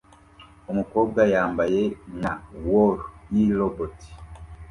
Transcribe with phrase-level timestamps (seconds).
[0.71, 1.81] Umukobwa yambaye
[2.17, 2.33] nka
[2.65, 3.95] Wall-E robot